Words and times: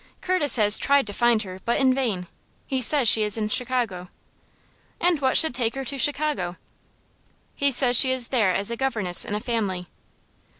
Curtis 0.19 0.55
has 0.55 0.79
tried 0.79 1.05
to 1.05 1.13
find 1.13 1.43
her, 1.43 1.59
but 1.63 1.79
in 1.79 1.93
vain. 1.93 2.25
He 2.65 2.81
says 2.81 3.07
she 3.07 3.21
is 3.21 3.37
in 3.37 3.49
Chicago." 3.49 4.09
"And 4.99 5.21
what 5.21 5.37
should 5.37 5.53
take 5.53 5.75
her 5.75 5.85
to 5.85 5.97
Chicago?" 5.99 6.55
"He 7.53 7.71
says 7.71 7.95
she 7.99 8.11
is 8.11 8.29
there 8.29 8.51
as 8.51 8.71
a 8.71 8.75
governess 8.75 9.23
in 9.25 9.35
a 9.35 9.39
family." 9.39 9.89